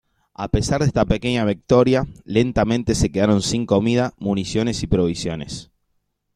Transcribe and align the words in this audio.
A 0.33 0.47
pesar 0.47 0.81
de 0.81 0.87
esta 0.87 1.05
pequeña 1.05 1.45
victoria, 1.45 2.07
lentamente 2.25 2.95
se 2.95 3.11
quedaron 3.11 3.43
sin 3.43 3.67
comida, 3.67 4.15
municiones 4.17 4.81
y 4.81 4.87
provisiones. 4.87 5.69